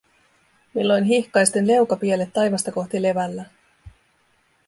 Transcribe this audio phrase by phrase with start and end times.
[0.73, 3.49] Milloin hihkaisten leukapielet taivasta kohti levällään.